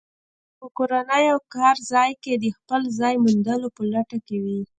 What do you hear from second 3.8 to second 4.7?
لټه کې وي.